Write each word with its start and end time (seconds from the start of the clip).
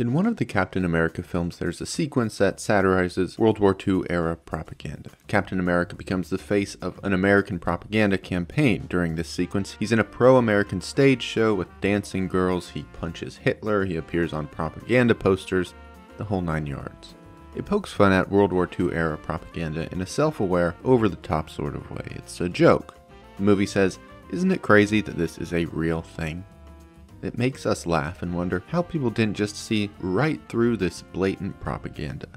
In 0.00 0.12
one 0.12 0.26
of 0.26 0.36
the 0.36 0.44
Captain 0.44 0.84
America 0.84 1.24
films, 1.24 1.58
there's 1.58 1.80
a 1.80 1.86
sequence 1.86 2.38
that 2.38 2.60
satirizes 2.60 3.36
World 3.36 3.58
War 3.58 3.76
II 3.76 4.02
era 4.08 4.36
propaganda. 4.36 5.10
Captain 5.26 5.58
America 5.58 5.96
becomes 5.96 6.30
the 6.30 6.38
face 6.38 6.76
of 6.76 7.00
an 7.02 7.12
American 7.12 7.58
propaganda 7.58 8.16
campaign. 8.16 8.86
During 8.88 9.16
this 9.16 9.28
sequence, 9.28 9.76
he's 9.80 9.90
in 9.90 9.98
a 9.98 10.04
pro 10.04 10.36
American 10.36 10.80
stage 10.80 11.22
show 11.22 11.52
with 11.52 11.80
dancing 11.80 12.28
girls, 12.28 12.70
he 12.70 12.84
punches 12.92 13.38
Hitler, 13.38 13.84
he 13.84 13.96
appears 13.96 14.32
on 14.32 14.46
propaganda 14.46 15.16
posters, 15.16 15.74
the 16.16 16.22
whole 16.22 16.42
nine 16.42 16.68
yards. 16.68 17.16
It 17.56 17.66
pokes 17.66 17.92
fun 17.92 18.12
at 18.12 18.30
World 18.30 18.52
War 18.52 18.70
II 18.78 18.92
era 18.92 19.18
propaganda 19.18 19.88
in 19.90 20.00
a 20.00 20.06
self 20.06 20.38
aware, 20.38 20.76
over 20.84 21.08
the 21.08 21.16
top 21.16 21.50
sort 21.50 21.74
of 21.74 21.90
way. 21.90 22.06
It's 22.12 22.40
a 22.40 22.48
joke. 22.48 22.94
The 23.36 23.42
movie 23.42 23.66
says, 23.66 23.98
Isn't 24.30 24.52
it 24.52 24.62
crazy 24.62 25.00
that 25.00 25.18
this 25.18 25.38
is 25.38 25.52
a 25.52 25.64
real 25.64 26.02
thing? 26.02 26.44
It 27.22 27.38
makes 27.38 27.66
us 27.66 27.86
laugh 27.86 28.22
and 28.22 28.34
wonder 28.34 28.62
how 28.68 28.82
people 28.82 29.10
didn't 29.10 29.36
just 29.36 29.56
see 29.56 29.90
right 30.00 30.40
through 30.48 30.76
this 30.76 31.02
blatant 31.02 31.58
propaganda. 31.60 32.28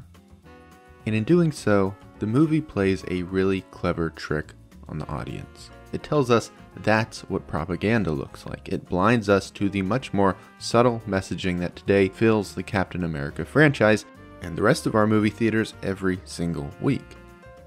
And 1.05 1.15
in 1.15 1.23
doing 1.23 1.51
so, 1.51 1.95
the 2.19 2.27
movie 2.27 2.61
plays 2.61 3.03
a 3.07 3.23
really 3.23 3.61
clever 3.71 4.09
trick 4.09 4.53
on 4.87 4.99
the 4.99 5.07
audience. 5.07 5.69
It 5.91 6.03
tells 6.03 6.31
us 6.31 6.51
that's 6.77 7.21
what 7.21 7.47
propaganda 7.47 8.11
looks 8.11 8.45
like. 8.45 8.69
It 8.69 8.87
blinds 8.87 9.29
us 9.29 9.51
to 9.51 9.69
the 9.69 9.81
much 9.81 10.13
more 10.13 10.37
subtle 10.57 11.01
messaging 11.07 11.59
that 11.59 11.75
today 11.75 12.07
fills 12.07 12.53
the 12.53 12.63
Captain 12.63 13.03
America 13.03 13.43
franchise 13.43 14.05
and 14.41 14.57
the 14.57 14.63
rest 14.63 14.85
of 14.85 14.95
our 14.95 15.05
movie 15.05 15.29
theaters 15.29 15.73
every 15.83 16.19
single 16.25 16.69
week. 16.81 17.17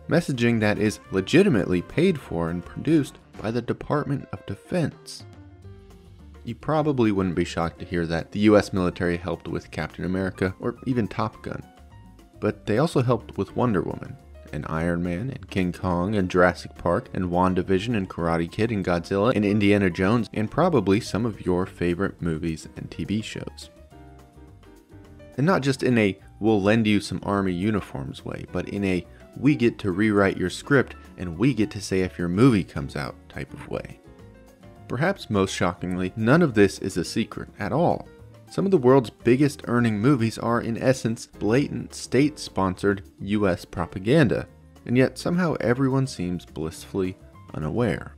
Messaging 0.09 0.61
that 0.61 0.79
is 0.79 1.01
legitimately 1.11 1.83
paid 1.83 2.19
for 2.19 2.51
and 2.51 2.65
produced 2.65 3.19
by 3.41 3.51
the 3.51 3.63
Department 3.63 4.29
of 4.33 4.45
Defense. 4.47 5.25
You 6.45 6.55
probably 6.55 7.11
wouldn't 7.11 7.35
be 7.35 7.45
shocked 7.45 7.79
to 7.79 7.87
hear 7.87 8.07
that 8.07 8.33
the 8.33 8.41
US 8.41 8.73
military 8.73 9.17
helped 9.17 9.49
with 9.49 9.71
Captain 9.71 10.05
America 10.05 10.55
or 10.61 10.77
even 10.87 11.09
Top 11.09 11.43
Gun. 11.43 11.63
But 12.39 12.67
they 12.67 12.79
also 12.79 13.03
helped 13.03 13.39
with 13.39 13.57
Wonder 13.57 13.81
Woman, 13.81 14.17
and 14.53 14.67
Iron 14.69 15.03
Man, 15.03 15.31
and 15.31 15.49
King 15.49 15.73
Kong, 15.73 16.15
and 16.15 16.31
Jurassic 16.31 16.77
Park, 16.77 17.09
and 17.15 17.31
WandaVision, 17.31 17.97
and 17.97 18.11
Karate 18.11 18.51
Kid, 18.51 18.71
and 18.71 18.85
Godzilla, 18.85 19.35
and 19.35 19.45
Indiana 19.45 19.89
Jones, 19.89 20.29
and 20.35 20.51
probably 20.51 21.01
some 21.01 21.25
of 21.25 21.47
your 21.47 21.65
favorite 21.65 22.21
movies 22.21 22.69
and 22.77 22.91
TV 22.91 23.25
shows. 23.25 23.71
And 25.39 25.47
not 25.47 25.63
just 25.63 25.83
in 25.83 25.97
a 25.97 26.19
we'll 26.41 26.61
lend 26.61 26.87
you 26.87 27.01
some 27.01 27.21
army 27.23 27.53
uniforms 27.53 28.25
way, 28.25 28.45
but 28.53 28.69
in 28.69 28.85
a 28.85 29.07
we 29.37 29.57
get 29.57 29.79
to 29.79 29.91
rewrite 29.91 30.37
your 30.37 30.51
script 30.51 30.95
and 31.17 31.39
we 31.39 31.55
get 31.55 31.71
to 31.73 31.81
say 31.81 32.03
if 32.03 32.19
your 32.19 32.29
movie 32.29 32.65
comes 32.65 32.95
out 32.95 33.17
type 33.29 33.53
of 33.53 33.69
way. 33.69 33.99
Perhaps 34.89 35.31
most 35.31 35.55
shockingly, 35.55 36.13
none 36.17 36.43
of 36.43 36.55
this 36.55 36.79
is 36.79 36.97
a 36.97 37.05
secret 37.05 37.49
at 37.59 37.73
all. 37.73 38.07
Some 38.51 38.67
of 38.67 38.71
the 38.71 38.79
world's 38.79 39.11
biggest 39.11 39.63
earning 39.65 39.99
movies 39.99 40.39
are, 40.39 40.61
in 40.61 40.77
essence, 40.77 41.27
blatant 41.27 41.95
state 41.95 42.39
sponsored 42.39 43.03
US 43.21 43.65
propaganda, 43.65 44.47
and 44.87 44.97
yet 44.97 45.19
somehow 45.19 45.55
everyone 45.61 46.07
seems 46.07 46.45
blissfully 46.45 47.17
unaware. 47.55 48.15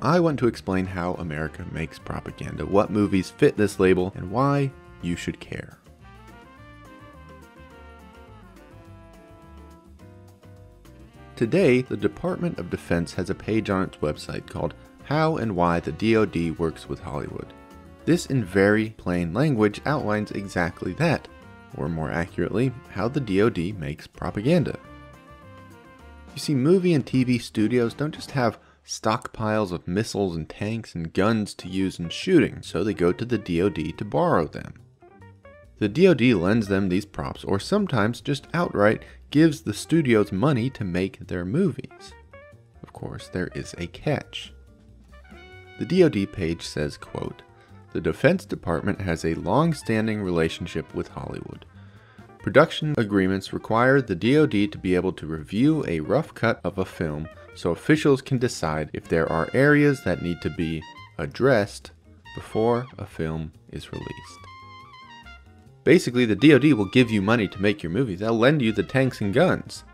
I 0.00 0.20
want 0.20 0.38
to 0.38 0.46
explain 0.46 0.86
how 0.86 1.14
America 1.14 1.66
makes 1.70 1.98
propaganda, 1.98 2.64
what 2.64 2.90
movies 2.90 3.28
fit 3.30 3.56
this 3.56 3.78
label, 3.78 4.12
and 4.14 4.30
why 4.30 4.70
you 5.02 5.16
should 5.16 5.40
care. 5.40 5.76
Today, 11.36 11.82
the 11.82 11.96
Department 11.96 12.58
of 12.58 12.70
Defense 12.70 13.14
has 13.14 13.28
a 13.28 13.34
page 13.34 13.68
on 13.70 13.82
its 13.82 13.96
website 13.98 14.46
called 14.46 14.74
how 15.10 15.36
and 15.38 15.56
why 15.56 15.80
the 15.80 15.92
DoD 15.92 16.56
works 16.56 16.88
with 16.88 17.00
Hollywood. 17.00 17.52
This, 18.04 18.26
in 18.26 18.44
very 18.44 18.90
plain 18.90 19.34
language, 19.34 19.80
outlines 19.84 20.30
exactly 20.30 20.92
that, 20.94 21.26
or 21.76 21.88
more 21.88 22.12
accurately, 22.12 22.72
how 22.90 23.08
the 23.08 23.20
DoD 23.20 23.76
makes 23.76 24.06
propaganda. 24.06 24.78
You 26.32 26.38
see, 26.38 26.54
movie 26.54 26.94
and 26.94 27.04
TV 27.04 27.42
studios 27.42 27.92
don't 27.92 28.14
just 28.14 28.30
have 28.30 28.60
stockpiles 28.86 29.72
of 29.72 29.88
missiles 29.88 30.36
and 30.36 30.48
tanks 30.48 30.94
and 30.94 31.12
guns 31.12 31.54
to 31.54 31.68
use 31.68 31.98
in 31.98 32.08
shooting, 32.08 32.62
so 32.62 32.84
they 32.84 32.94
go 32.94 33.12
to 33.12 33.24
the 33.24 33.36
DoD 33.36 33.98
to 33.98 34.04
borrow 34.04 34.46
them. 34.46 34.74
The 35.78 35.88
DoD 35.88 36.40
lends 36.40 36.68
them 36.68 36.88
these 36.88 37.04
props, 37.04 37.42
or 37.42 37.58
sometimes 37.58 38.20
just 38.20 38.46
outright 38.54 39.02
gives 39.30 39.62
the 39.62 39.74
studios 39.74 40.30
money 40.30 40.70
to 40.70 40.84
make 40.84 41.26
their 41.26 41.44
movies. 41.44 42.14
Of 42.82 42.92
course, 42.92 43.28
there 43.28 43.50
is 43.54 43.74
a 43.76 43.88
catch. 43.88 44.52
The 45.80 45.86
DoD 45.86 46.30
page 46.30 46.60
says, 46.60 46.98
quote, 46.98 47.40
The 47.94 48.02
Defense 48.02 48.44
Department 48.44 49.00
has 49.00 49.24
a 49.24 49.32
long-standing 49.32 50.22
relationship 50.22 50.94
with 50.94 51.08
Hollywood. 51.08 51.64
Production 52.38 52.94
agreements 52.98 53.54
require 53.54 54.02
the 54.02 54.14
DoD 54.14 54.70
to 54.72 54.78
be 54.78 54.94
able 54.94 55.14
to 55.14 55.26
review 55.26 55.82
a 55.88 56.00
rough 56.00 56.34
cut 56.34 56.60
of 56.64 56.76
a 56.76 56.84
film 56.84 57.30
so 57.54 57.70
officials 57.70 58.20
can 58.20 58.36
decide 58.36 58.90
if 58.92 59.08
there 59.08 59.26
are 59.32 59.48
areas 59.54 60.04
that 60.04 60.20
need 60.20 60.42
to 60.42 60.50
be 60.50 60.82
addressed 61.16 61.92
before 62.34 62.86
a 62.98 63.06
film 63.06 63.50
is 63.70 63.90
released. 63.90 64.38
Basically, 65.84 66.26
the 66.26 66.36
DoD 66.36 66.74
will 66.74 66.90
give 66.90 67.10
you 67.10 67.22
money 67.22 67.48
to 67.48 67.62
make 67.62 67.82
your 67.82 67.90
movies. 67.90 68.18
They'll 68.18 68.38
lend 68.38 68.60
you 68.60 68.72
the 68.72 68.82
tanks 68.82 69.22
and 69.22 69.32
guns. 69.32 69.84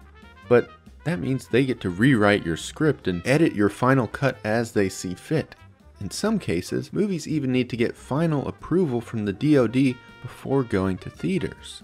But 0.49 0.69
that 1.05 1.21
means 1.21 1.47
they 1.47 1.65
get 1.65 1.81
to 1.83 1.91
rewrite 1.91 2.45
your 2.45 2.57
script 2.57 3.07
and 3.07 3.25
edit 3.25 3.55
your 3.55 3.69
final 3.69 4.09
cut 4.09 4.37
as 4.43 4.73
they 4.73 4.89
see 4.89 5.15
fit. 5.15 5.55
In 6.01 6.11
some 6.11 6.39
cases, 6.39 6.93
movies 6.93 7.27
even 7.27 7.53
need 7.53 7.71
to 7.71 7.77
get 7.77 7.97
final 7.97 8.47
approval 8.47 9.01
from 9.01 9.25
the 9.25 9.33
DoD 9.33 9.97
before 10.23 10.63
going 10.63 10.99
to 10.99 11.11
theaters. 11.11 11.83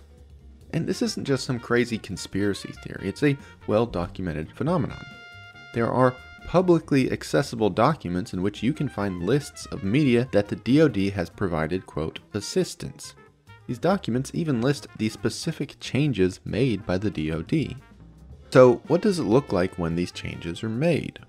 And 0.72 0.86
this 0.86 1.02
isn't 1.02 1.26
just 1.26 1.44
some 1.44 1.58
crazy 1.58 1.98
conspiracy 1.98 2.72
theory, 2.84 3.08
it's 3.08 3.22
a 3.22 3.36
well 3.66 3.86
documented 3.86 4.52
phenomenon. 4.52 5.04
There 5.74 5.90
are 5.90 6.14
publicly 6.46 7.10
accessible 7.10 7.70
documents 7.70 8.32
in 8.32 8.42
which 8.42 8.62
you 8.62 8.72
can 8.72 8.88
find 8.88 9.22
lists 9.22 9.66
of 9.66 9.84
media 9.84 10.28
that 10.32 10.48
the 10.48 10.56
DoD 10.56 11.12
has 11.14 11.30
provided, 11.30 11.86
quote, 11.86 12.18
assistance. 12.34 13.14
These 13.66 13.78
documents 13.78 14.32
even 14.34 14.60
list 14.60 14.88
the 14.98 15.08
specific 15.08 15.76
changes 15.80 16.40
made 16.44 16.84
by 16.84 16.98
the 16.98 17.10
DoD. 17.10 17.76
So, 18.50 18.82
what 18.88 19.00
does 19.00 19.18
it 19.18 19.24
look 19.24 19.52
like 19.52 19.78
when 19.78 19.94
these 19.94 20.12
changes 20.12 20.62
are 20.62 20.68
made? 20.68 21.20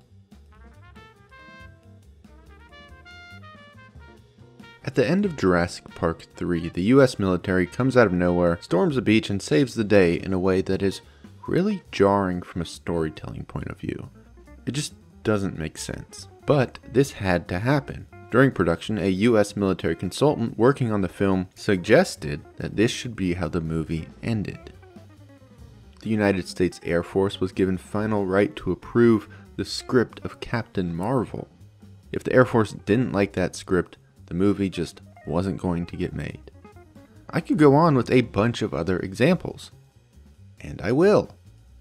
At 4.86 4.96
the 4.96 5.08
end 5.08 5.24
of 5.26 5.38
Jurassic 5.38 5.96
Park 5.96 6.26
3, 6.36 6.70
the 6.70 6.84
US 6.84 7.18
military 7.18 7.66
comes 7.66 7.96
out 7.96 8.08
of 8.08 8.14
nowhere, 8.14 8.60
storms 8.62 8.98
a 8.98 9.02
beach, 9.02 9.30
and 9.30 9.42
saves 9.42 9.76
the 9.76 9.84
day 9.86 10.16
in 10.16 10.34
a 10.34 10.40
way 10.40 10.62
that 10.62 10.84
is 10.84 11.02
really 11.48 11.84
jarring 11.92 12.42
from 12.42 12.62
a 12.62 12.66
storytelling 12.66 13.46
point 13.46 13.68
of 13.68 13.80
view. 13.80 14.10
It 14.66 14.72
just 14.72 14.94
doesn't 15.24 15.58
make 15.58 15.78
sense. 15.78 16.28
But 16.46 16.80
this 16.92 17.14
had 17.14 17.48
to 17.48 17.60
happen. 17.60 18.08
During 18.30 18.52
production, 18.52 18.98
a 18.98 19.08
US 19.08 19.56
military 19.56 19.96
consultant 19.96 20.58
working 20.58 20.92
on 20.92 21.02
the 21.02 21.08
film 21.08 21.48
suggested 21.56 22.42
that 22.58 22.76
this 22.76 22.92
should 22.92 23.16
be 23.16 23.36
how 23.36 23.48
the 23.48 23.62
movie 23.62 24.08
ended. 24.22 24.74
The 26.02 26.10
United 26.10 26.50
States 26.50 26.82
Air 26.84 27.04
Force 27.04 27.40
was 27.40 27.54
given 27.54 27.78
final 27.78 28.26
right 28.26 28.54
to 28.58 28.74
approve 28.74 29.30
the 29.56 29.64
script 29.64 30.20
of 30.26 30.42
Captain 30.42 30.94
Marvel. 30.94 31.48
If 32.12 32.24
the 32.24 32.34
Air 32.34 32.46
Force 32.46 32.74
didn't 32.74 33.14
like 33.14 33.34
that 33.34 33.56
script, 33.56 33.98
the 34.34 34.40
movie 34.40 34.70
just 34.70 35.00
wasn't 35.28 35.62
going 35.62 35.86
to 35.86 35.96
get 35.96 36.12
made. 36.12 36.50
I 37.30 37.40
could 37.40 37.60
go 37.60 37.76
on 37.76 37.96
with 37.96 38.10
a 38.10 38.22
bunch 38.22 38.64
of 38.64 38.74
other 38.74 38.98
examples. 38.98 39.70
And 40.60 40.82
I 40.82 40.92
will. 40.92 41.36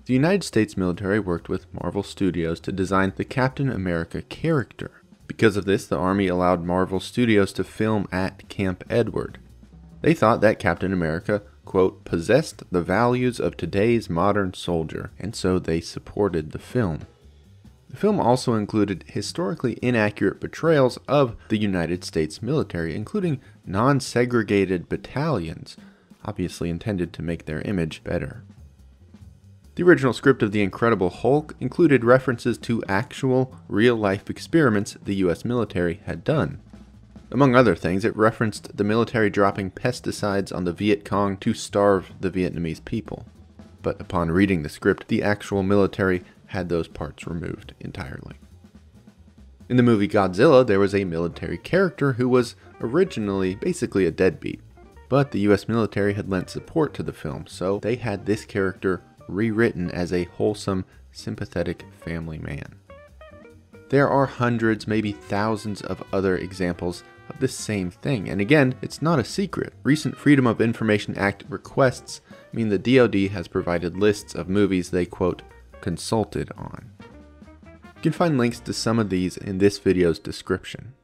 The 0.05 0.13
United 0.13 0.45
States 0.45 0.77
military 0.77 1.19
worked 1.19 1.49
with 1.49 1.73
Marvel 1.73 2.03
Studios 2.03 2.61
to 2.61 2.73
design 2.73 3.15
the 3.17 3.25
Captain 3.25 3.71
America 3.71 4.21
character. 4.21 5.03
Because 5.27 5.57
of 5.57 5.65
this, 5.65 5.87
the 5.87 5.97
Army 5.97 6.29
allowed 6.29 6.63
Marvel 6.63 7.01
Studios 7.01 7.55
to 7.55 7.65
film 7.65 8.07
at 8.13 8.47
Camp 8.51 8.85
Edward. 8.91 9.39
They 10.03 10.13
thought 10.13 10.43
that 10.43 10.59
Captain 10.59 10.93
America, 10.93 11.41
quote, 11.65 12.05
possessed 12.05 12.65
the 12.71 12.83
values 12.83 13.41
of 13.41 13.57
today's 13.57 14.11
modern 14.11 14.53
soldier, 14.53 15.11
and 15.19 15.35
so 15.35 15.59
they 15.59 15.81
supported 15.81 16.51
the 16.51 16.59
film. 16.59 17.07
The 17.93 17.99
film 17.99 18.19
also 18.19 18.55
included 18.55 19.05
historically 19.07 19.79
inaccurate 19.83 20.41
portrayals 20.41 20.99
of 21.07 21.37
the 21.49 21.59
United 21.59 22.05
States 22.05 22.43
military, 22.43 22.97
including 22.97 23.39
non 23.67 24.01
segregated 24.01 24.89
battalions, 24.89 25.77
obviously 26.25 26.71
intended 26.71 27.13
to 27.13 27.23
make 27.23 27.45
their 27.45 27.61
image 27.61 28.03
better. 28.03 28.45
The 29.75 29.83
original 29.83 30.15
script 30.15 30.43
of 30.43 30.53
The 30.53 30.63
Incredible 30.63 31.11
Hulk 31.11 31.55
included 31.61 32.03
references 32.03 32.57
to 32.59 32.83
actual, 32.89 33.57
real 33.69 33.97
life 33.97 34.31
experiments 34.31 34.97
the 35.05 35.17
US 35.17 35.45
military 35.45 36.01
had 36.07 36.25
done. 36.25 36.61
Among 37.31 37.55
other 37.55 37.77
things, 37.77 38.07
it 38.07 38.17
referenced 38.17 38.75
the 38.75 38.85
military 38.85 39.29
dropping 39.29 39.71
pesticides 39.71 40.55
on 40.55 40.65
the 40.65 40.73
Viet 40.73 41.05
Cong 41.05 41.37
to 41.39 41.53
starve 41.53 42.13
the 42.21 42.31
Vietnamese 42.31 42.85
people. 42.85 43.27
But 43.83 44.01
upon 44.01 44.31
reading 44.31 44.63
the 44.63 44.69
script, 44.69 45.09
the 45.09 45.23
actual 45.23 45.63
military 45.63 46.23
had 46.53 46.69
those 46.69 46.87
parts 46.87 47.27
removed 47.27 47.73
entirely. 47.81 48.37
In 49.71 49.79
the 49.79 49.83
movie 49.83 50.07
Godzilla, 50.07 50.67
there 50.67 50.79
was 50.79 50.95
a 50.95 51.05
military 51.05 51.57
character 51.57 52.13
who 52.13 52.29
was 52.29 52.57
originally 52.83 53.55
basically 53.55 54.05
a 54.05 54.11
deadbeat, 54.11 54.61
but 55.09 55.31
the 55.31 55.41
US 55.41 55.67
military 55.67 56.13
had 56.13 56.29
lent 56.29 56.51
support 56.51 56.93
to 56.95 57.03
the 57.03 57.13
film, 57.13 57.47
so 57.47 57.79
they 57.79 57.97
had 57.97 58.27
this 58.27 58.45
character 58.45 59.03
rewritten 59.29 59.91
as 59.91 60.13
a 60.13 60.25
wholesome, 60.25 60.85
sympathetic 61.11 61.87
family 62.05 62.39
man. 62.39 62.77
There 63.89 64.09
are 64.09 64.27
hundreds, 64.27 64.87
maybe 64.87 65.13
thousands 65.13 65.81
of 65.81 66.05
other 66.13 66.37
examples 66.37 67.03
of 67.31 67.41
the 67.41 67.49
same 67.49 67.91
thing, 67.91 68.29
and 68.29 68.43
again, 68.43 68.75
it's 68.83 69.01
not 69.01 69.19
a 69.19 69.25
secret. 69.25 69.73
Recent 69.85 70.19
Freedom 70.19 70.47
of 70.47 70.61
Information 70.61 71.17
Act 71.17 71.45
requests 71.49 72.21
mean 72.53 72.69
the 72.69 72.79
DoD 72.79 73.31
has 73.33 73.49
provided 73.49 73.97
lists 73.97 74.35
of 74.35 74.51
movies 74.51 74.91
they, 74.91 75.07
quote, 75.07 75.41
consulted 75.83 76.51
on. 76.57 76.93
You 77.97 78.11
can 78.11 78.13
find 78.13 78.39
links 78.39 78.59
to 78.61 78.73
some 78.73 78.99
of 78.99 79.11
these 79.11 79.37
in 79.37 79.59
this 79.59 79.79
video's 79.79 80.19
description. 80.19 80.95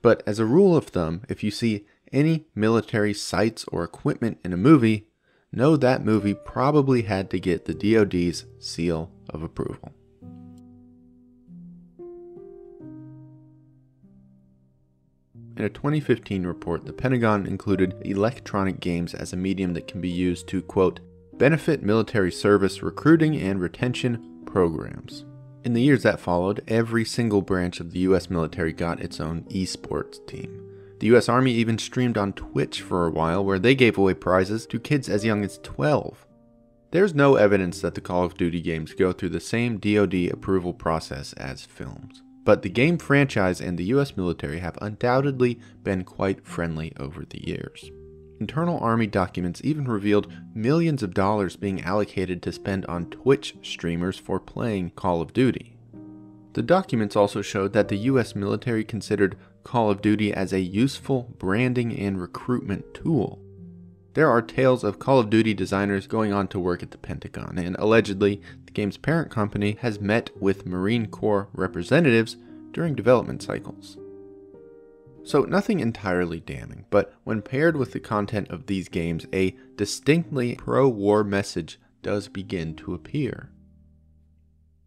But 0.00 0.22
as 0.26 0.38
a 0.38 0.46
rule 0.46 0.76
of 0.76 0.86
thumb, 0.86 1.22
if 1.28 1.44
you 1.44 1.50
see 1.50 1.84
any 2.12 2.46
military 2.54 3.12
sites 3.12 3.64
or 3.70 3.84
equipment 3.84 4.38
in 4.42 4.54
a 4.54 4.56
movie, 4.56 5.08
know 5.52 5.76
that 5.76 6.04
movie 6.04 6.34
probably 6.34 7.02
had 7.02 7.30
to 7.30 7.38
get 7.38 7.66
the 7.66 7.74
DoD's 7.74 8.46
seal 8.58 9.10
of 9.28 9.42
approval. 9.42 9.92
In 15.56 15.64
a 15.64 15.68
2015 15.68 16.46
report, 16.46 16.86
the 16.86 16.92
Pentagon 16.92 17.44
included 17.44 18.00
electronic 18.02 18.78
games 18.78 19.12
as 19.12 19.32
a 19.32 19.36
medium 19.36 19.74
that 19.74 19.88
can 19.88 20.00
be 20.00 20.08
used 20.08 20.46
to, 20.48 20.62
quote, 20.62 21.00
benefit 21.38 21.82
military 21.82 22.32
service 22.32 22.82
recruiting 22.82 23.36
and 23.36 23.60
retention 23.60 24.42
programs. 24.44 25.24
In 25.64 25.72
the 25.72 25.82
years 25.82 26.02
that 26.02 26.20
followed, 26.20 26.62
every 26.68 27.04
single 27.04 27.42
branch 27.42 27.80
of 27.80 27.92
the 27.92 28.00
US 28.00 28.28
military 28.28 28.72
got 28.72 29.00
its 29.00 29.20
own 29.20 29.42
esports 29.44 30.24
team. 30.26 30.64
The 31.00 31.06
US 31.14 31.28
Army 31.28 31.52
even 31.52 31.78
streamed 31.78 32.18
on 32.18 32.32
Twitch 32.32 32.82
for 32.82 33.06
a 33.06 33.10
while, 33.10 33.44
where 33.44 33.58
they 33.58 33.74
gave 33.74 33.96
away 33.96 34.14
prizes 34.14 34.66
to 34.66 34.80
kids 34.80 35.08
as 35.08 35.24
young 35.24 35.44
as 35.44 35.58
12. 35.62 36.26
There's 36.90 37.14
no 37.14 37.36
evidence 37.36 37.80
that 37.82 37.94
the 37.94 38.00
Call 38.00 38.24
of 38.24 38.36
Duty 38.36 38.60
games 38.60 38.94
go 38.94 39.12
through 39.12 39.28
the 39.28 39.40
same 39.40 39.78
DoD 39.78 40.30
approval 40.32 40.72
process 40.72 41.32
as 41.34 41.64
films 41.64 42.22
but 42.48 42.62
the 42.62 42.70
game 42.70 42.96
franchise 42.96 43.60
and 43.60 43.76
the 43.76 43.84
US 43.84 44.16
military 44.16 44.60
have 44.60 44.78
undoubtedly 44.80 45.60
been 45.82 46.02
quite 46.02 46.46
friendly 46.46 46.94
over 46.98 47.26
the 47.26 47.46
years. 47.46 47.90
Internal 48.40 48.78
Army 48.78 49.06
documents 49.06 49.60
even 49.64 49.86
revealed 49.86 50.32
millions 50.54 51.02
of 51.02 51.14
dollars 51.14 51.56
being 51.56 51.82
allocated 51.82 52.42
to 52.42 52.52
spend 52.52 52.86
on 52.86 53.06
Twitch 53.06 53.56
streamers 53.62 54.18
for 54.18 54.38
playing 54.38 54.90
Call 54.90 55.20
of 55.20 55.32
Duty. 55.32 55.76
The 56.52 56.62
documents 56.62 57.16
also 57.16 57.42
showed 57.42 57.72
that 57.72 57.88
the 57.88 57.96
US 57.96 58.34
military 58.34 58.84
considered 58.84 59.36
Call 59.64 59.90
of 59.90 60.00
Duty 60.02 60.32
as 60.32 60.52
a 60.52 60.60
useful 60.60 61.34
branding 61.38 61.96
and 61.96 62.20
recruitment 62.20 62.94
tool. 62.94 63.40
There 64.14 64.30
are 64.30 64.42
tales 64.42 64.82
of 64.82 64.98
Call 64.98 65.18
of 65.18 65.30
Duty 65.30 65.54
designers 65.54 66.06
going 66.06 66.32
on 66.32 66.48
to 66.48 66.58
work 66.58 66.82
at 66.82 66.90
the 66.90 66.98
Pentagon, 66.98 67.58
and 67.58 67.76
allegedly, 67.78 68.40
the 68.64 68.72
game's 68.72 68.96
parent 68.96 69.30
company 69.30 69.76
has 69.80 70.00
met 70.00 70.30
with 70.40 70.66
Marine 70.66 71.06
Corps 71.06 71.48
representatives 71.52 72.36
during 72.72 72.94
development 72.94 73.42
cycles. 73.42 73.96
So, 75.28 75.42
nothing 75.42 75.80
entirely 75.80 76.40
damning, 76.40 76.86
but 76.88 77.12
when 77.24 77.42
paired 77.42 77.76
with 77.76 77.92
the 77.92 78.00
content 78.00 78.48
of 78.48 78.64
these 78.64 78.88
games, 78.88 79.26
a 79.30 79.54
distinctly 79.76 80.54
pro 80.54 80.88
war 80.88 81.22
message 81.22 81.78
does 82.02 82.28
begin 82.28 82.74
to 82.76 82.94
appear. 82.94 83.50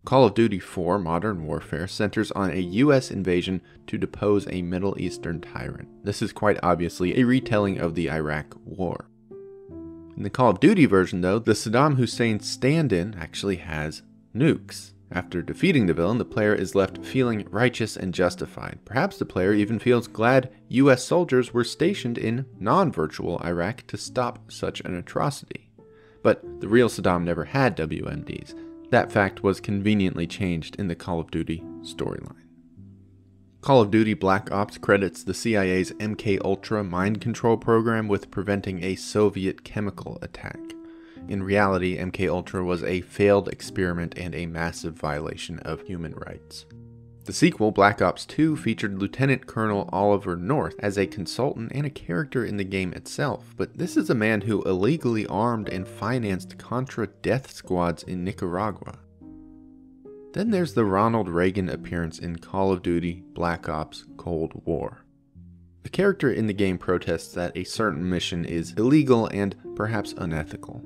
Call 0.04 0.26
of 0.26 0.34
Duty 0.34 0.58
4 0.58 0.98
Modern 0.98 1.46
Warfare 1.46 1.88
centers 1.88 2.32
on 2.32 2.50
a 2.50 2.60
US 2.60 3.12
invasion 3.12 3.62
to 3.86 4.00
depose 4.00 4.48
a 4.50 4.64
Middle 4.64 5.00
Eastern 5.00 5.42
tyrant. 5.42 5.90
This 6.04 6.24
is 6.24 6.34
quite 6.34 6.58
obviously 6.64 7.20
a 7.20 7.24
retelling 7.24 7.78
of 7.78 7.94
the 7.94 8.10
Iraq 8.10 8.56
War. 8.66 9.12
In 10.18 10.24
the 10.24 10.32
Call 10.32 10.50
of 10.50 10.60
Duty 10.60 10.88
version, 10.88 11.22
though, 11.22 11.38
the 11.38 11.54
Saddam 11.54 11.98
Hussein 11.98 12.40
stand 12.40 12.92
in 12.92 13.14
actually 13.14 13.58
has 13.58 14.02
nukes. 14.36 14.94
After 15.13 15.42
defeating 15.42 15.88
the 15.88 15.94
villain, 15.94 16.19
the 16.19 16.25
player 16.25 16.56
is 16.56 16.74
left 16.74 17.04
feeling 17.04 17.46
righteous 17.52 17.98
and 17.98 18.13
justified. 18.13 18.80
Perhaps 18.86 19.18
the 19.18 19.25
player 19.25 19.54
even 19.54 19.78
feels 19.78 20.08
glad 20.08 20.50
US 20.69 21.04
soldiers 21.04 21.54
were 21.54 21.66
stationed 21.66 22.18
in 22.18 22.46
non 22.60 22.92
virtual 22.92 23.38
Iraq 23.44 23.86
to 23.88 23.98
stop 23.98 24.52
such 24.52 24.80
an 24.81 24.96
atrocity. 24.96 25.69
But 26.24 26.62
the 26.62 26.69
real 26.69 26.88
Saddam 26.88 27.24
never 27.24 27.46
had 27.46 27.75
WMDs. 27.75 28.54
That 28.92 29.12
fact 29.12 29.44
was 29.44 29.60
conveniently 29.60 30.28
changed 30.28 30.78
in 30.78 30.88
the 30.88 30.96
Call 30.96 31.19
of 31.19 31.31
Duty 31.31 31.62
storyline. 31.81 32.36
Call 33.60 33.81
of 33.81 33.92
Duty 33.92 34.14
Black 34.14 34.50
Ops 34.52 34.78
credits 34.78 35.24
the 35.24 35.34
CIA's 35.34 35.92
MK 35.94 36.40
Ultra 36.44 36.84
mind 36.84 37.22
control 37.22 37.57
program 37.57 38.07
with 38.07 38.31
preventing 38.31 38.84
a 38.84 38.96
Soviet 38.96 39.64
chemical 39.64 40.18
attack. 40.22 40.60
In 41.27 41.44
reality, 41.44 41.97
MK 41.97 42.29
Ultra 42.29 42.63
was 42.63 42.83
a 42.83 43.01
failed 43.01 43.47
experiment 43.50 44.15
and 44.18 44.35
a 44.35 44.45
massive 44.45 44.94
violation 44.95 45.59
of 45.59 45.81
human 45.81 46.13
rights. 46.13 46.65
The 47.25 47.33
sequel, 47.33 47.71
Black 47.71 48.01
Ops 48.01 48.25
2, 48.25 48.57
featured 48.57 49.00
Lieutenant 49.00 49.45
Colonel 49.45 49.88
Oliver 49.94 50.35
North 50.35 50.75
as 50.79 50.97
a 50.97 51.06
consultant 51.06 51.71
and 51.73 51.85
a 51.85 51.91
character 51.91 52.44
in 52.44 52.57
the 52.57 52.63
game 52.63 52.94
itself, 52.94 53.53
but 53.56 53.77
this 53.77 53.95
is 53.95 54.09
a 54.09 54.15
man 54.15 54.41
who 54.41 54.63
illegally 54.63 55.27
armed 55.27 55.69
and 55.69 55.88
financed 55.88 56.57
Contra 56.57 57.07
death 57.07 57.51
squads 57.51 58.01
in 58.01 58.23
Nicaragua. 58.23 58.97
Then 60.33 60.50
there's 60.50 60.73
the 60.73 60.85
Ronald 60.85 61.29
Reagan 61.29 61.69
appearance 61.69 62.18
in 62.18 62.38
Call 62.38 62.71
of 62.71 62.81
Duty 62.81 63.23
Black 63.33 63.69
Ops 63.69 64.06
Cold 64.18 64.53
War. 64.65 65.06
The 65.83 65.89
character 65.89 66.31
in 66.31 66.47
the 66.47 66.53
game 66.53 66.77
protests 66.77 67.33
that 67.33 67.56
a 67.56 67.63
certain 67.65 68.09
mission 68.09 68.45
is 68.45 68.73
illegal 68.73 69.27
and 69.27 69.56
perhaps 69.75 70.13
unethical. 70.18 70.81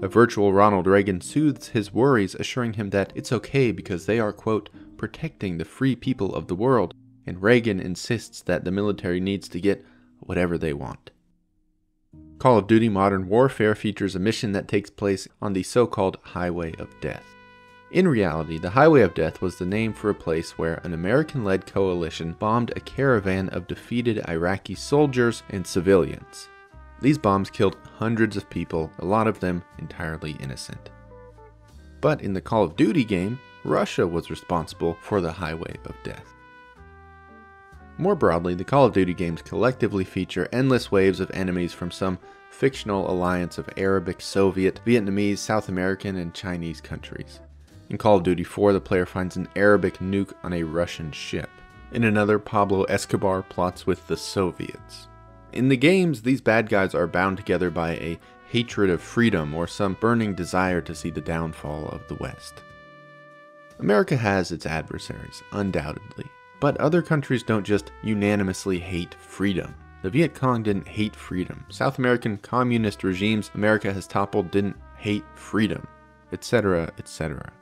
A 0.00 0.06
virtual 0.06 0.52
Ronald 0.52 0.86
Reagan 0.86 1.20
soothes 1.20 1.68
his 1.68 1.92
worries, 1.92 2.36
assuring 2.36 2.74
him 2.74 2.90
that 2.90 3.12
it's 3.16 3.32
okay 3.32 3.72
because 3.72 4.06
they 4.06 4.20
are, 4.20 4.32
quote, 4.32 4.70
protecting 4.96 5.58
the 5.58 5.64
free 5.64 5.96
people 5.96 6.34
of 6.36 6.46
the 6.46 6.54
world, 6.54 6.94
and 7.26 7.42
Reagan 7.42 7.80
insists 7.80 8.40
that 8.42 8.64
the 8.64 8.70
military 8.70 9.18
needs 9.18 9.48
to 9.48 9.60
get 9.60 9.84
whatever 10.20 10.56
they 10.56 10.72
want. 10.72 11.10
Call 12.38 12.58
of 12.58 12.68
Duty 12.68 12.88
Modern 12.88 13.28
Warfare 13.28 13.74
features 13.74 14.14
a 14.14 14.20
mission 14.20 14.52
that 14.52 14.68
takes 14.68 14.88
place 14.88 15.26
on 15.42 15.52
the 15.52 15.64
so 15.64 15.88
called 15.88 16.18
Highway 16.22 16.74
of 16.78 16.88
Death. 17.00 17.24
In 17.90 18.06
reality, 18.06 18.58
the 18.58 18.70
Highway 18.70 19.00
of 19.00 19.14
Death 19.14 19.42
was 19.42 19.58
the 19.58 19.66
name 19.66 19.92
for 19.92 20.10
a 20.10 20.14
place 20.14 20.56
where 20.56 20.80
an 20.84 20.94
American 20.94 21.42
led 21.42 21.66
coalition 21.66 22.36
bombed 22.38 22.70
a 22.76 22.80
caravan 22.80 23.48
of 23.48 23.66
defeated 23.66 24.28
Iraqi 24.28 24.76
soldiers 24.76 25.42
and 25.48 25.66
civilians. 25.66 26.48
These 27.00 27.18
bombs 27.18 27.50
killed 27.50 27.76
hundreds 27.98 28.36
of 28.36 28.50
people, 28.50 28.90
a 28.98 29.04
lot 29.04 29.28
of 29.28 29.40
them 29.40 29.62
entirely 29.78 30.32
innocent. 30.40 30.90
But 32.00 32.22
in 32.22 32.32
the 32.32 32.40
Call 32.40 32.64
of 32.64 32.76
Duty 32.76 33.04
game, 33.04 33.38
Russia 33.64 34.06
was 34.06 34.30
responsible 34.30 34.96
for 35.00 35.20
the 35.20 35.32
Highway 35.32 35.76
of 35.84 35.94
Death. 36.02 36.34
More 37.98 38.14
broadly, 38.14 38.54
the 38.54 38.64
Call 38.64 38.84
of 38.84 38.92
Duty 38.92 39.14
games 39.14 39.42
collectively 39.42 40.04
feature 40.04 40.48
endless 40.52 40.92
waves 40.92 41.18
of 41.18 41.30
enemies 41.32 41.72
from 41.72 41.90
some 41.90 42.18
fictional 42.50 43.10
alliance 43.10 43.58
of 43.58 43.68
Arabic, 43.76 44.20
Soviet, 44.20 44.80
Vietnamese, 44.84 45.38
South 45.38 45.68
American, 45.68 46.16
and 46.16 46.34
Chinese 46.34 46.80
countries. 46.80 47.40
In 47.90 47.98
Call 47.98 48.16
of 48.16 48.22
Duty 48.22 48.44
4, 48.44 48.72
the 48.72 48.80
player 48.80 49.06
finds 49.06 49.36
an 49.36 49.48
Arabic 49.56 49.98
nuke 49.98 50.32
on 50.44 50.52
a 50.52 50.62
Russian 50.62 51.10
ship. 51.10 51.50
In 51.92 52.04
another, 52.04 52.38
Pablo 52.38 52.84
Escobar 52.84 53.42
plots 53.42 53.86
with 53.86 54.06
the 54.06 54.16
Soviets. 54.16 55.08
In 55.52 55.68
the 55.68 55.76
games, 55.76 56.22
these 56.22 56.40
bad 56.40 56.68
guys 56.68 56.94
are 56.94 57.06
bound 57.06 57.36
together 57.36 57.70
by 57.70 57.92
a 57.92 58.18
hatred 58.48 58.90
of 58.90 59.02
freedom 59.02 59.54
or 59.54 59.66
some 59.66 59.94
burning 59.94 60.34
desire 60.34 60.80
to 60.82 60.94
see 60.94 61.10
the 61.10 61.20
downfall 61.20 61.88
of 61.88 62.06
the 62.08 62.14
West. 62.16 62.62
America 63.78 64.16
has 64.16 64.50
its 64.50 64.66
adversaries, 64.66 65.42
undoubtedly, 65.52 66.26
but 66.60 66.76
other 66.78 67.02
countries 67.02 67.42
don't 67.42 67.64
just 67.64 67.92
unanimously 68.02 68.78
hate 68.78 69.14
freedom. 69.14 69.74
The 70.02 70.10
Viet 70.10 70.34
Cong 70.34 70.62
didn't 70.62 70.88
hate 70.88 71.16
freedom. 71.16 71.64
South 71.68 71.98
American 71.98 72.38
communist 72.38 73.04
regimes 73.04 73.50
America 73.54 73.92
has 73.92 74.06
toppled 74.06 74.50
didn't 74.50 74.76
hate 74.96 75.24
freedom, 75.34 75.86
etc., 76.32 76.92
etc. 76.98 77.52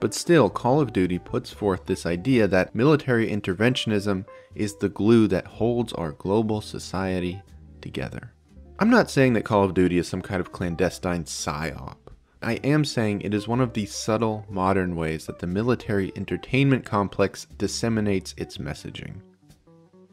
But 0.00 0.14
still, 0.14 0.48
Call 0.48 0.80
of 0.80 0.92
Duty 0.92 1.18
puts 1.18 1.50
forth 1.50 1.86
this 1.86 2.06
idea 2.06 2.46
that 2.46 2.74
military 2.74 3.28
interventionism 3.28 4.24
is 4.54 4.76
the 4.76 4.88
glue 4.88 5.26
that 5.28 5.46
holds 5.46 5.92
our 5.92 6.12
global 6.12 6.60
society 6.60 7.42
together. 7.80 8.32
I'm 8.78 8.90
not 8.90 9.10
saying 9.10 9.32
that 9.32 9.44
Call 9.44 9.64
of 9.64 9.74
Duty 9.74 9.98
is 9.98 10.06
some 10.06 10.22
kind 10.22 10.40
of 10.40 10.52
clandestine 10.52 11.24
psyop. 11.24 11.96
I 12.40 12.54
am 12.62 12.84
saying 12.84 13.22
it 13.22 13.34
is 13.34 13.48
one 13.48 13.60
of 13.60 13.72
the 13.72 13.86
subtle 13.86 14.46
modern 14.48 14.94
ways 14.94 15.26
that 15.26 15.40
the 15.40 15.48
military 15.48 16.12
entertainment 16.14 16.84
complex 16.84 17.48
disseminates 17.56 18.34
its 18.36 18.58
messaging. 18.58 19.16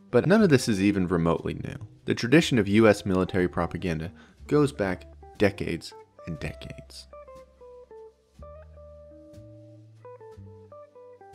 But 0.10 0.26
none 0.26 0.42
of 0.42 0.50
this 0.50 0.68
is 0.68 0.82
even 0.82 1.08
remotely 1.08 1.54
new. 1.54 1.76
The 2.06 2.16
tradition 2.16 2.58
of 2.58 2.68
US 2.68 3.06
military 3.06 3.48
propaganda 3.48 4.12
goes 4.48 4.72
back 4.72 5.06
decades 5.38 5.94
and 6.26 6.40
decades. 6.40 7.08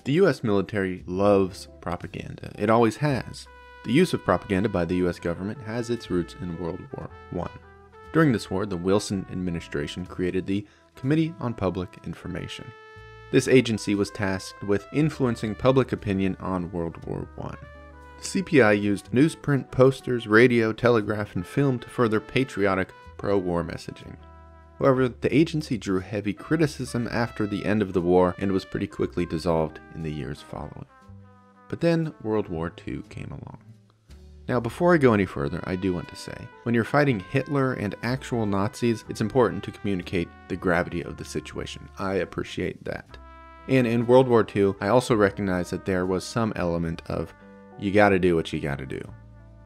The 0.04 0.12
US 0.12 0.42
military 0.42 1.04
loves 1.06 1.68
propaganda. 1.80 2.52
It 2.58 2.70
always 2.70 2.96
has. 2.96 3.46
The 3.84 3.92
use 3.92 4.14
of 4.14 4.24
propaganda 4.24 4.68
by 4.68 4.84
the 4.84 4.96
US 5.06 5.18
government 5.18 5.60
has 5.62 5.90
its 5.90 6.10
roots 6.10 6.36
in 6.40 6.58
World 6.58 6.80
War 6.92 7.10
I. 7.44 7.48
During 8.12 8.32
this 8.32 8.50
war, 8.50 8.66
the 8.66 8.76
Wilson 8.76 9.26
administration 9.30 10.06
created 10.06 10.46
the 10.46 10.66
Committee 10.96 11.34
on 11.38 11.54
Public 11.54 11.98
Information. 12.04 12.66
This 13.30 13.46
agency 13.46 13.94
was 13.94 14.10
tasked 14.10 14.62
with 14.64 14.88
influencing 14.92 15.54
public 15.54 15.92
opinion 15.92 16.36
on 16.40 16.72
World 16.72 16.96
War 17.06 17.28
I. 17.42 17.54
The 18.18 18.42
CPI 18.42 18.82
used 18.82 19.12
newsprint, 19.12 19.70
posters, 19.70 20.26
radio, 20.26 20.72
telegraph, 20.72 21.36
and 21.36 21.46
film 21.46 21.78
to 21.78 21.88
further 21.88 22.20
patriotic 22.20 22.88
pro 23.16 23.38
war 23.38 23.62
messaging. 23.62 24.16
However, 24.80 25.08
the 25.08 25.34
agency 25.34 25.76
drew 25.76 26.00
heavy 26.00 26.32
criticism 26.32 27.06
after 27.10 27.46
the 27.46 27.64
end 27.66 27.82
of 27.82 27.92
the 27.92 28.00
war 28.00 28.34
and 28.38 28.50
was 28.50 28.64
pretty 28.64 28.86
quickly 28.86 29.26
dissolved 29.26 29.78
in 29.94 30.02
the 30.02 30.12
years 30.12 30.40
following. 30.40 30.86
But 31.68 31.80
then 31.80 32.14
World 32.22 32.48
War 32.48 32.72
II 32.88 33.02
came 33.10 33.28
along. 33.28 33.58
Now, 34.48 34.58
before 34.58 34.94
I 34.94 34.98
go 34.98 35.12
any 35.12 35.26
further, 35.26 35.60
I 35.64 35.76
do 35.76 35.92
want 35.92 36.08
to 36.08 36.16
say 36.16 36.34
when 36.62 36.74
you're 36.74 36.82
fighting 36.82 37.20
Hitler 37.30 37.74
and 37.74 37.94
actual 38.02 38.46
Nazis, 38.46 39.04
it's 39.08 39.20
important 39.20 39.62
to 39.64 39.70
communicate 39.70 40.28
the 40.48 40.56
gravity 40.56 41.04
of 41.04 41.18
the 41.18 41.24
situation. 41.24 41.88
I 41.98 42.14
appreciate 42.14 42.82
that. 42.84 43.18
And 43.68 43.86
in 43.86 44.06
World 44.06 44.28
War 44.28 44.44
II, 44.56 44.74
I 44.80 44.88
also 44.88 45.14
recognize 45.14 45.70
that 45.70 45.84
there 45.84 46.06
was 46.06 46.24
some 46.24 46.52
element 46.56 47.02
of 47.06 47.34
you 47.78 47.92
gotta 47.92 48.18
do 48.18 48.34
what 48.34 48.52
you 48.52 48.60
gotta 48.60 48.86
do. 48.86 49.00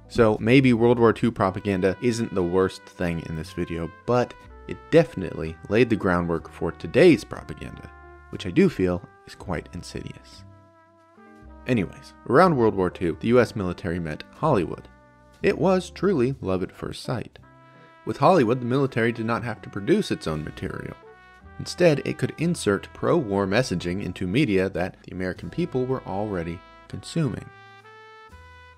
So 0.09 0.37
maybe 0.41 0.75
World 0.75 0.99
War 0.99 1.15
II 1.23 1.31
propaganda 1.31 1.97
isn't 2.03 2.35
the 2.35 2.43
worst 2.43 2.83
thing 2.83 3.23
in 3.27 3.37
this 3.37 3.53
video, 3.53 3.91
but 4.07 4.35
it 4.69 4.77
definitely 4.91 5.57
laid 5.69 5.91
the 5.91 5.97
groundwork 5.97 6.51
for 6.51 6.73
today's 6.73 7.25
propaganda, 7.25 7.91
which 8.31 8.47
I 8.47 8.51
do 8.51 8.69
feel 8.69 9.03
is 9.27 9.35
quite 9.35 9.69
insidious. 9.73 10.45
Anyways, 11.67 12.15
around 12.29 12.57
World 12.57 12.75
War 12.75 12.93
II, 13.01 13.17
the 13.21 13.29
US 13.29 13.57
military 13.57 13.99
met 13.99 14.25
Hollywood. 14.35 14.89
It 15.43 15.59
was 15.59 15.91
truly 15.91 16.35
love 16.41 16.63
at 16.63 16.73
first 16.73 17.03
sight. 17.03 17.39
With 18.05 18.19
Hollywood, 18.19 18.61
the 18.61 18.67
military 18.67 19.13
did 19.13 19.27
not 19.27 19.45
have 19.45 19.63
to 19.63 19.71
produce 19.71 20.11
its 20.11 20.27
own 20.27 20.45
material. 20.45 20.97
Instead, 21.59 22.03
it 22.05 22.19
could 22.19 22.35
insert 22.39 22.93
pro 22.93 23.17
war 23.17 23.47
messaging 23.47 24.03
into 24.03 24.27
media 24.27 24.69
that 24.71 24.97
the 25.05 25.13
American 25.13 25.49
people 25.49 25.87
were 25.87 26.03
already 26.05 26.61
consuming. 26.89 27.49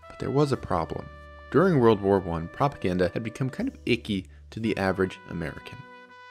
But 0.08 0.18
there 0.18 0.30
was 0.30 0.52
a 0.52 0.56
problem. 0.56 1.06
During 1.50 1.80
World 1.80 2.00
War 2.00 2.22
I, 2.28 2.40
propaganda 2.46 3.10
had 3.14 3.22
become 3.22 3.50
kind 3.50 3.68
of 3.68 3.78
icky 3.86 4.26
to 4.56 4.60
the 4.60 4.76
average 4.78 5.20
American. 5.28 5.76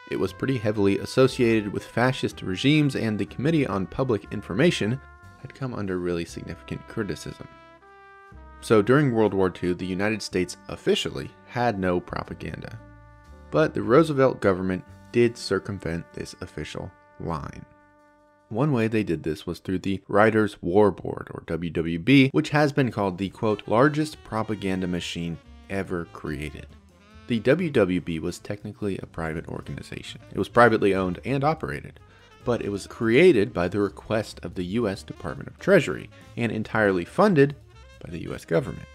It 0.10 0.20
was 0.20 0.34
pretty 0.34 0.58
heavily 0.58 0.98
associated 0.98 1.72
with 1.72 1.86
fascist 1.86 2.41
regimes, 2.41 2.96
and 2.96 3.20
the 3.20 3.25
Committee 3.27 3.67
on 3.67 3.86
Public 3.86 4.25
Information 4.32 5.00
had 5.41 5.53
come 5.53 5.75
under 5.75 6.00
really 6.00 6.25
significant 6.25 6.88
criticism. 6.88 7.48
So 8.62 8.82
during 8.82 9.13
World 9.13 9.36
War 9.36 9.53
II, 9.63 9.74
the 9.74 9.86
United 9.86 10.24
States 10.24 10.58
officially 10.70 11.29
had 11.46 11.77
no 11.77 12.00
propaganda. 12.00 12.79
But 13.51 13.75
the 13.75 13.84
Roosevelt 13.84 14.41
government 14.41 14.84
did 15.12 15.38
circumvent 15.38 16.12
this 16.13 16.36
official 16.41 16.91
line. 17.20 17.63
One 18.50 18.72
way 18.72 18.88
they 18.88 19.03
did 19.03 19.22
this 19.22 19.46
was 19.46 19.60
through 19.60 19.79
the 19.79 20.01
Writers' 20.08 20.60
War 20.63 20.89
Board, 20.89 21.27
or 21.32 21.44
WWB, 21.46 22.32
which 22.32 22.50
has 22.50 22.74
been 22.74 22.91
called 22.91 23.20
the 23.20 23.29
quote, 23.29 23.67
largest 23.67 24.24
propaganda 24.24 24.88
machine 24.88 25.38
ever 25.70 26.05
created. 26.05 26.65
The 27.27 27.39
WWB 27.39 28.20
was 28.20 28.39
technically 28.39 28.98
a 28.98 29.05
private 29.05 29.48
organization. 29.48 30.22
It 30.32 30.38
was 30.38 30.50
privately 30.50 30.94
owned 30.94 31.20
and 31.25 31.44
operated 31.44 32.00
but 32.46 32.62
it 32.62 32.70
was 32.70 32.88
created 32.88 33.51
by 33.51 33.67
the 33.67 33.79
request 33.79 34.39
of 34.44 34.53
the 34.53 34.63
U.S. 34.63 35.03
Department 35.03 35.50
of 35.50 35.60
Treasury 35.60 36.10
and 36.38 36.51
entirely 36.51 37.03
funded 37.03 37.55
by 38.00 38.12
the 38.12 38.22
U.S. 38.24 38.46
government. 38.46 38.88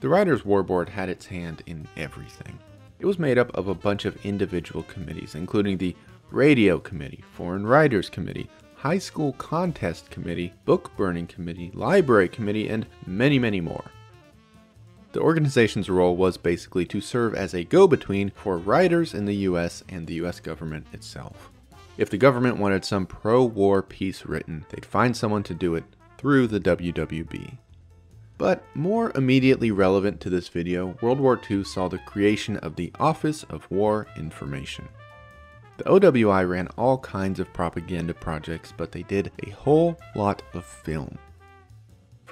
The 0.00 0.08
Writers' 0.08 0.44
War 0.44 0.64
Board 0.64 0.88
had 0.88 1.08
its 1.08 1.26
hand 1.26 1.62
in 1.66 1.86
everything. 1.96 2.58
It 2.98 3.06
was 3.06 3.18
made 3.18 3.38
up 3.38 3.54
of 3.54 3.68
a 3.68 3.74
bunch 3.74 4.04
of 4.04 4.24
individual 4.24 4.82
committees, 4.84 5.34
including 5.34 5.76
the 5.76 5.94
Radio 6.30 6.78
Committee, 6.78 7.22
Foreign 7.34 7.66
Writers 7.66 8.08
Committee, 8.08 8.48
High 8.74 8.98
School 8.98 9.34
Contest 9.34 10.10
Committee, 10.10 10.54
Book 10.64 10.90
Burning 10.96 11.26
Committee, 11.26 11.70
Library 11.74 12.28
Committee, 12.28 12.68
and 12.68 12.86
many, 13.06 13.38
many 13.38 13.60
more. 13.60 13.84
The 15.12 15.20
organization's 15.20 15.90
role 15.90 16.16
was 16.16 16.38
basically 16.38 16.86
to 16.86 17.00
serve 17.02 17.34
as 17.34 17.52
a 17.52 17.64
go 17.64 17.86
between 17.86 18.30
for 18.30 18.56
writers 18.56 19.12
in 19.12 19.26
the 19.26 19.36
US 19.48 19.84
and 19.88 20.06
the 20.06 20.14
US 20.14 20.40
government 20.40 20.86
itself. 20.92 21.50
If 21.98 22.08
the 22.08 22.16
government 22.16 22.56
wanted 22.56 22.84
some 22.84 23.04
pro 23.04 23.44
war 23.44 23.82
piece 23.82 24.24
written, 24.24 24.64
they'd 24.70 24.86
find 24.86 25.14
someone 25.14 25.42
to 25.44 25.54
do 25.54 25.74
it 25.74 25.84
through 26.16 26.46
the 26.46 26.60
WWB. 26.60 27.58
But 28.38 28.64
more 28.74 29.12
immediately 29.14 29.70
relevant 29.70 30.20
to 30.22 30.30
this 30.30 30.48
video, 30.48 30.96
World 31.02 31.20
War 31.20 31.38
II 31.48 31.62
saw 31.64 31.88
the 31.88 31.98
creation 31.98 32.56
of 32.56 32.76
the 32.76 32.90
Office 32.98 33.44
of 33.44 33.70
War 33.70 34.06
Information. 34.16 34.88
The 35.76 35.84
OWI 35.84 36.48
ran 36.48 36.68
all 36.78 36.98
kinds 36.98 37.38
of 37.38 37.52
propaganda 37.52 38.14
projects, 38.14 38.72
but 38.76 38.92
they 38.92 39.02
did 39.02 39.30
a 39.46 39.50
whole 39.50 39.98
lot 40.14 40.42
of 40.54 40.64
film. 40.64 41.18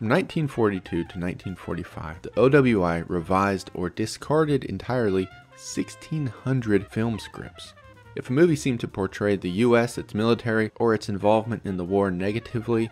From 0.00 0.08
1942 0.08 0.80
to 0.88 0.96
1945, 0.96 2.22
the 2.22 2.30
OWI 2.30 3.04
revised 3.06 3.70
or 3.74 3.90
discarded 3.90 4.64
entirely 4.64 5.24
1,600 5.50 6.86
film 6.86 7.18
scripts. 7.18 7.74
If 8.16 8.30
a 8.30 8.32
movie 8.32 8.56
seemed 8.56 8.80
to 8.80 8.88
portray 8.88 9.36
the 9.36 9.50
US, 9.50 9.98
its 9.98 10.14
military, 10.14 10.70
or 10.76 10.94
its 10.94 11.10
involvement 11.10 11.66
in 11.66 11.76
the 11.76 11.84
war 11.84 12.10
negatively, 12.10 12.88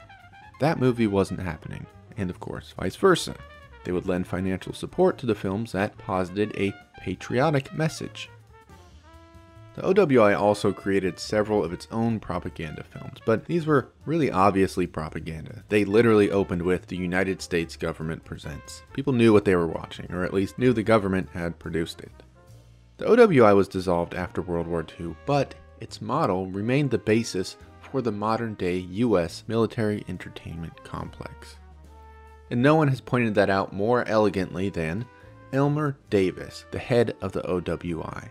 that 0.61 0.79
movie 0.79 1.07
wasn't 1.07 1.41
happening, 1.41 1.87
and 2.19 2.29
of 2.29 2.41
course, 2.41 2.75
vice 2.79 2.97
versa. 2.97 3.37
They 3.85 3.93
would 3.93 4.07
lend 4.07 4.27
financial 4.27 4.75
support 4.75 5.17
to 5.17 5.25
the 5.25 5.35
films 5.35 5.73
that 5.73 5.97
posited 5.97 6.55
a 6.59 6.75
patriotic 7.01 7.73
message. 7.73 8.29
The 9.79 9.95
OWI 9.95 10.37
also 10.37 10.73
created 10.73 11.21
several 11.21 11.63
of 11.63 11.73
its 11.73 11.87
own 11.93 12.19
propaganda 12.19 12.83
films, 12.83 13.19
but 13.25 13.45
these 13.45 13.65
were 13.65 13.87
really 14.07 14.29
obviously 14.29 14.89
propaganda. 14.89 15.63
They 15.69 15.85
literally 15.85 16.33
opened 16.33 16.63
with 16.63 16.89
The 16.89 16.97
United 16.97 17.41
States 17.41 17.77
Government 17.77 18.25
Presents. 18.25 18.83
People 18.93 19.13
knew 19.13 19.33
what 19.33 19.45
they 19.45 19.55
were 19.55 19.69
watching, 19.69 20.11
or 20.11 20.25
at 20.25 20.35
least 20.35 20.59
knew 20.59 20.73
the 20.73 20.83
government 20.83 21.29
had 21.33 21.61
produced 21.61 22.01
it. 22.01 22.11
The 22.97 23.05
OWI 23.05 23.55
was 23.55 23.69
dissolved 23.69 24.15
after 24.15 24.43
World 24.43 24.67
War 24.67 24.85
II, 24.99 25.15
but 25.27 25.55
its 25.79 26.03
model 26.03 26.49
remained 26.49 26.91
the 26.91 26.99
basis 26.99 27.57
for 27.81 28.03
the 28.03 28.11
modern 28.11 28.55
day 28.55 28.79
US 28.79 29.45
military 29.47 30.05
entertainment 30.09 30.83
complex. 30.83 31.55
And 32.51 32.61
no 32.61 32.75
one 32.75 32.89
has 32.89 33.01
pointed 33.01 33.37
that 33.37 33.49
out 33.49 33.73
more 33.73 34.05
elegantly 34.09 34.71
than 34.71 35.07
Elmer 35.53 35.97
Davis, 36.11 36.65
the 36.73 36.81
head 36.81 37.15
of 37.21 37.31
the 37.31 37.43
OWI. 37.43 38.31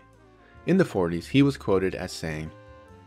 In 0.68 0.76
the 0.76 0.84
40s, 0.84 1.28
he 1.28 1.40
was 1.40 1.56
quoted 1.56 1.94
as 1.94 2.12
saying, 2.12 2.50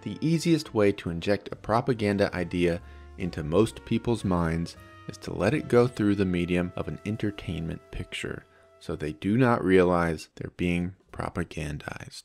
The 0.01 0.17
easiest 0.19 0.73
way 0.73 0.91
to 0.93 1.11
inject 1.11 1.49
a 1.51 1.55
propaganda 1.55 2.35
idea 2.35 2.81
into 3.19 3.43
most 3.43 3.85
people's 3.85 4.25
minds 4.25 4.75
is 5.07 5.15
to 5.17 5.31
let 5.31 5.53
it 5.53 5.67
go 5.67 5.85
through 5.85 6.15
the 6.15 6.25
medium 6.25 6.73
of 6.75 6.87
an 6.87 6.97
entertainment 7.05 7.79
picture 7.91 8.45
so 8.79 8.95
they 8.95 9.13
do 9.13 9.37
not 9.37 9.63
realize 9.63 10.29
they're 10.37 10.53
being 10.57 10.95
propagandized. 11.13 12.23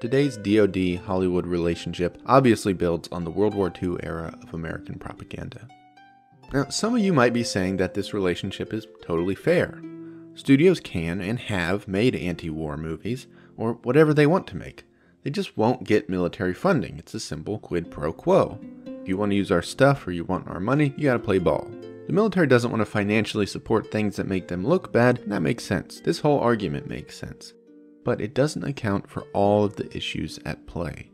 Today's 0.00 0.38
DoD 0.38 1.04
Hollywood 1.04 1.46
relationship 1.46 2.16
obviously 2.24 2.72
builds 2.72 3.08
on 3.12 3.24
the 3.24 3.30
World 3.30 3.54
War 3.54 3.70
II 3.82 3.96
era 4.02 4.38
of 4.42 4.54
American 4.54 4.98
propaganda. 4.98 5.68
Now, 6.52 6.68
some 6.70 6.94
of 6.94 7.00
you 7.02 7.12
might 7.12 7.34
be 7.34 7.44
saying 7.44 7.76
that 7.76 7.94
this 7.94 8.14
relationship 8.14 8.72
is 8.72 8.86
totally 9.02 9.34
fair. 9.34 9.82
Studios 10.34 10.80
can 10.80 11.20
and 11.20 11.38
have 11.38 11.86
made 11.86 12.14
anti 12.14 12.48
war 12.48 12.76
movies, 12.76 13.26
or 13.56 13.74
whatever 13.82 14.14
they 14.14 14.26
want 14.26 14.46
to 14.46 14.56
make. 14.56 14.84
They 15.24 15.30
just 15.30 15.58
won't 15.58 15.84
get 15.84 16.08
military 16.08 16.54
funding. 16.54 16.96
It's 16.98 17.12
a 17.12 17.20
simple 17.20 17.58
quid 17.58 17.90
pro 17.90 18.12
quo 18.12 18.58
If 18.86 19.08
you 19.08 19.18
want 19.18 19.32
to 19.32 19.36
use 19.36 19.50
our 19.50 19.62
stuff 19.62 20.06
or 20.06 20.12
you 20.12 20.24
want 20.24 20.48
our 20.48 20.60
money, 20.60 20.94
you 20.96 21.04
gotta 21.04 21.18
play 21.18 21.38
ball. 21.38 21.68
The 22.06 22.14
military 22.14 22.46
doesn't 22.46 22.70
want 22.70 22.80
to 22.80 22.86
financially 22.86 23.44
support 23.44 23.90
things 23.90 24.16
that 24.16 24.26
make 24.26 24.48
them 24.48 24.66
look 24.66 24.90
bad, 24.90 25.18
and 25.18 25.32
that 25.32 25.42
makes 25.42 25.64
sense. 25.64 26.00
This 26.00 26.20
whole 26.20 26.40
argument 26.40 26.88
makes 26.88 27.18
sense. 27.18 27.52
But 28.04 28.22
it 28.22 28.32
doesn't 28.32 28.64
account 28.64 29.10
for 29.10 29.24
all 29.34 29.64
of 29.64 29.76
the 29.76 29.94
issues 29.94 30.38
at 30.46 30.66
play. 30.66 31.10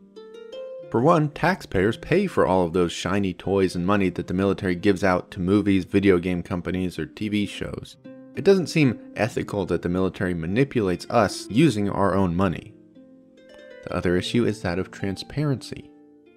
For 0.91 1.01
one, 1.01 1.29
taxpayers 1.29 1.97
pay 1.97 2.27
for 2.27 2.45
all 2.45 2.63
of 2.63 2.73
those 2.73 2.91
shiny 2.91 3.33
toys 3.33 3.75
and 3.75 3.85
money 3.85 4.09
that 4.09 4.27
the 4.27 4.33
military 4.33 4.75
gives 4.75 5.03
out 5.03 5.31
to 5.31 5.39
movies, 5.39 5.83
video 5.83 6.19
game 6.19 6.43
companies, 6.43 6.97
or 6.99 7.05
TV 7.05 7.47
shows. 7.47 7.97
It 8.35 8.43
doesn't 8.43 8.67
seem 8.67 8.99
ethical 9.15 9.65
that 9.65 9.81
the 9.81 9.89
military 9.89 10.33
manipulates 10.33 11.07
us 11.09 11.47
using 11.49 11.89
our 11.89 12.13
own 12.15 12.35
money. 12.35 12.73
The 13.83 13.95
other 13.95 14.15
issue 14.17 14.45
is 14.45 14.61
that 14.61 14.79
of 14.79 14.91
transparency. 14.91 15.89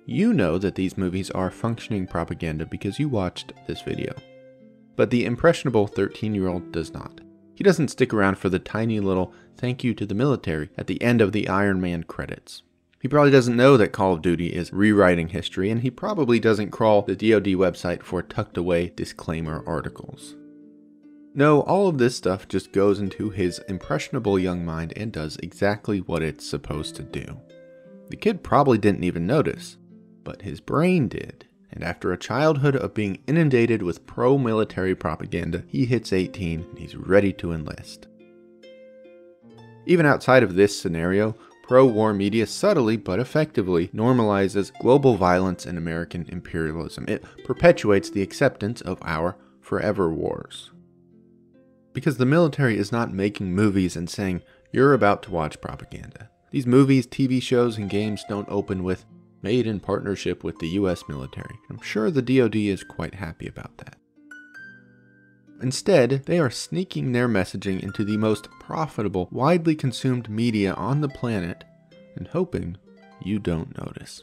You 0.06 0.32
know 0.32 0.58
that 0.58 0.74
these 0.74 0.96
movies 0.96 1.30
are 1.32 1.50
functioning 1.50 2.06
propaganda 2.06 2.64
because 2.66 2.98
you 2.98 3.08
watched 3.08 3.52
this 3.66 3.82
video. 3.82 4.14
But 4.96 5.10
the 5.10 5.24
impressionable 5.26 5.86
13 5.86 6.34
year 6.34 6.48
old 6.48 6.72
does 6.72 6.92
not. 6.92 7.20
He 7.54 7.64
doesn't 7.64 7.88
stick 7.88 8.14
around 8.14 8.38
for 8.38 8.48
the 8.48 8.58
tiny 8.58 9.00
little 9.00 9.34
thank 9.56 9.82
you 9.82 9.92
to 9.94 10.06
the 10.06 10.14
military 10.14 10.70
at 10.78 10.86
the 10.86 11.02
end 11.02 11.20
of 11.20 11.32
the 11.32 11.48
Iron 11.48 11.80
Man 11.80 12.04
credits. 12.04 12.62
He 13.00 13.08
probably 13.08 13.30
doesn't 13.30 13.56
know 13.56 13.76
that 13.76 13.92
Call 13.92 14.14
of 14.14 14.22
Duty 14.22 14.48
is 14.48 14.72
rewriting 14.72 15.28
history, 15.28 15.70
and 15.70 15.82
he 15.82 15.90
probably 15.90 16.40
doesn't 16.40 16.72
crawl 16.72 17.02
the 17.02 17.14
DoD 17.14 17.46
website 17.54 18.02
for 18.02 18.22
tucked 18.22 18.56
away 18.56 18.92
disclaimer 18.96 19.62
articles. 19.66 20.34
No, 21.34 21.60
all 21.60 21.86
of 21.86 21.98
this 21.98 22.16
stuff 22.16 22.48
just 22.48 22.72
goes 22.72 22.98
into 22.98 23.30
his 23.30 23.60
impressionable 23.68 24.38
young 24.38 24.64
mind 24.64 24.92
and 24.96 25.12
does 25.12 25.36
exactly 25.36 26.00
what 26.00 26.22
it's 26.22 26.44
supposed 26.44 26.96
to 26.96 27.04
do. 27.04 27.40
The 28.08 28.16
kid 28.16 28.42
probably 28.42 28.78
didn't 28.78 29.04
even 29.04 29.26
notice, 29.26 29.76
but 30.24 30.42
his 30.42 30.60
brain 30.60 31.06
did. 31.06 31.46
And 31.70 31.84
after 31.84 32.12
a 32.12 32.18
childhood 32.18 32.74
of 32.74 32.94
being 32.94 33.22
inundated 33.28 33.82
with 33.82 34.06
pro 34.06 34.38
military 34.38 34.96
propaganda, 34.96 35.62
he 35.68 35.84
hits 35.84 36.12
18 36.12 36.66
and 36.70 36.78
he's 36.78 36.96
ready 36.96 37.32
to 37.34 37.52
enlist. 37.52 38.08
Even 39.86 40.06
outside 40.06 40.42
of 40.42 40.54
this 40.54 40.78
scenario, 40.78 41.36
pro 41.68 41.84
war 41.84 42.14
media 42.14 42.46
subtly 42.46 42.96
but 42.96 43.20
effectively 43.20 43.88
normalizes 43.88 44.72
global 44.80 45.16
violence 45.16 45.66
and 45.66 45.76
American 45.76 46.26
imperialism. 46.30 47.04
It 47.06 47.22
perpetuates 47.44 48.10
the 48.10 48.22
acceptance 48.22 48.80
of 48.80 48.98
our 49.02 49.36
forever 49.60 50.10
wars. 50.10 50.70
Because 51.92 52.16
the 52.16 52.26
military 52.26 52.78
is 52.78 52.90
not 52.90 53.12
making 53.12 53.54
movies 53.54 53.96
and 53.96 54.08
saying, 54.08 54.42
you're 54.72 54.94
about 54.94 55.22
to 55.24 55.30
watch 55.30 55.60
propaganda. 55.60 56.30
These 56.50 56.66
movies, 56.66 57.06
TV 57.06 57.42
shows, 57.42 57.76
and 57.76 57.90
games 57.90 58.24
don't 58.28 58.48
open 58.48 58.82
with 58.82 59.04
made 59.42 59.66
in 59.66 59.78
partnership 59.78 60.42
with 60.42 60.58
the 60.58 60.68
US 60.68 61.04
military. 61.08 61.54
I'm 61.68 61.80
sure 61.80 62.10
the 62.10 62.22
DoD 62.22 62.56
is 62.56 62.82
quite 62.82 63.14
happy 63.14 63.46
about 63.46 63.76
that. 63.78 63.96
Instead, 65.60 66.22
they 66.26 66.38
are 66.38 66.50
sneaking 66.50 67.12
their 67.12 67.28
messaging 67.28 67.80
into 67.82 68.04
the 68.04 68.16
most 68.16 68.48
profitable, 68.60 69.28
widely 69.32 69.74
consumed 69.74 70.28
media 70.28 70.72
on 70.74 71.00
the 71.00 71.08
planet 71.08 71.64
and 72.16 72.28
hoping 72.28 72.76
you 73.22 73.38
don't 73.38 73.76
notice. 73.78 74.22